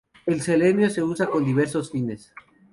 [0.25, 2.33] El selenio se usa con diversos fines.